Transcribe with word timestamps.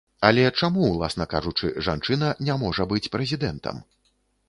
Але 0.27 0.45
чаму, 0.61 0.87
уласна 0.93 1.27
кажучы, 1.35 1.71
жанчына 1.89 2.33
не 2.51 2.59
можа 2.65 2.91
быць 2.95 3.07
прэзідэнтам? 3.19 3.75